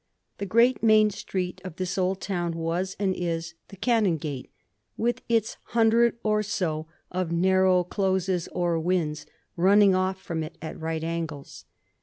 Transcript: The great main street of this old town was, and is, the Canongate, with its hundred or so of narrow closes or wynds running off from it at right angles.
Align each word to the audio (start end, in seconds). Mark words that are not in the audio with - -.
The 0.39 0.47
great 0.47 0.81
main 0.81 1.11
street 1.11 1.61
of 1.63 1.75
this 1.75 1.95
old 1.95 2.21
town 2.21 2.53
was, 2.53 2.95
and 2.99 3.13
is, 3.15 3.53
the 3.67 3.75
Canongate, 3.77 4.49
with 4.97 5.21
its 5.29 5.57
hundred 5.77 6.17
or 6.23 6.41
so 6.41 6.87
of 7.11 7.31
narrow 7.31 7.83
closes 7.83 8.47
or 8.47 8.79
wynds 8.79 9.27
running 9.55 9.93
off 9.93 10.19
from 10.19 10.41
it 10.41 10.57
at 10.59 10.79
right 10.79 11.03
angles. 11.03 11.65